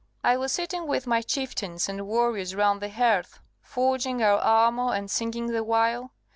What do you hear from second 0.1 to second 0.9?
I was sitting